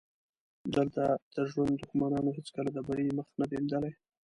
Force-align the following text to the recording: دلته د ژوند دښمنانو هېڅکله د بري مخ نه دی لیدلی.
دلته 0.75 1.03
د 1.33 1.35
ژوند 1.51 1.73
دښمنانو 1.81 2.29
هېڅکله 2.37 2.69
د 2.73 2.77
بري 2.87 3.05
مخ 3.17 3.27
نه 3.39 3.45
دی 3.49 3.57
لیدلی. 3.63 3.91